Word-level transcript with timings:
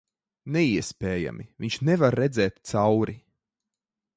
Neiespējami. 0.53 1.45
Viņš 1.65 1.77
nevar 1.91 2.19
redzēt 2.23 2.59
cauri... 2.73 3.19